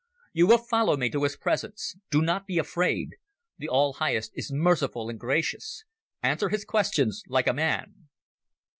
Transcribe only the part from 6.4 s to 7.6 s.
his questions like a